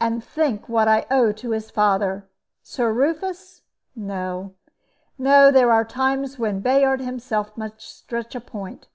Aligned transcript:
And 0.00 0.24
think 0.24 0.66
what 0.70 0.88
I 0.88 1.04
owe 1.10 1.30
to 1.32 1.50
his 1.50 1.70
father, 1.70 2.26
Sir 2.62 2.90
Rufus? 2.90 3.60
No, 3.94 4.54
no; 5.18 5.50
there 5.50 5.70
are 5.70 5.84
times 5.84 6.38
when 6.38 6.60
Bayard 6.60 7.00
himself 7.02 7.54
must 7.54 7.82
stretch 7.82 8.34
a 8.34 8.40
point. 8.40 8.88